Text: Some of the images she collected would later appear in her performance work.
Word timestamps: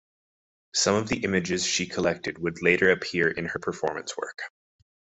Some 0.73 0.95
of 0.95 1.09
the 1.09 1.23
images 1.23 1.63
she 1.63 1.85
collected 1.85 2.39
would 2.39 2.63
later 2.63 2.89
appear 2.89 3.29
in 3.29 3.45
her 3.45 3.59
performance 3.59 4.17
work. 4.17 4.41